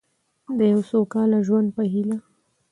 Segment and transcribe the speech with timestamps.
[0.57, 2.17] د یو سوکاله ژوند په هیله.